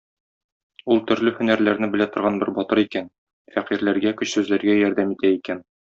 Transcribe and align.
Ул 0.93 1.01
төрле 1.11 1.33
һөнәрләрне 1.41 1.89
белә 1.95 2.07
торган 2.17 2.39
бер 2.45 2.51
батыр 2.57 2.81
икән, 2.87 3.13
фәкыйрьләргә, 3.59 4.15
көчсезләргә 4.23 4.81
ярдәм 4.85 5.19
итә 5.19 5.37
икән. 5.41 5.67